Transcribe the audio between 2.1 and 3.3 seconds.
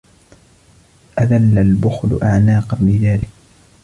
أعناق الرجال